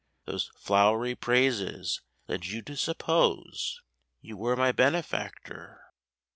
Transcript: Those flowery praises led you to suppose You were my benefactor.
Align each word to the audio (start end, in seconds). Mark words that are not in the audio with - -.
Those 0.25 0.49
flowery 0.57 1.13
praises 1.13 2.01
led 2.27 2.47
you 2.47 2.63
to 2.63 2.75
suppose 2.75 3.81
You 4.19 4.35
were 4.35 4.55
my 4.55 4.71
benefactor. 4.71 5.93